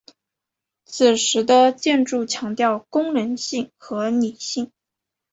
[0.83, 4.71] 此时的建筑强调功能性和理性。